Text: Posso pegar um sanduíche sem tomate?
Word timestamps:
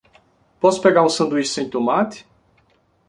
Posso 0.59 0.81
pegar 0.81 1.03
um 1.03 1.09
sanduíche 1.09 1.49
sem 1.53 1.69
tomate? 1.69 2.25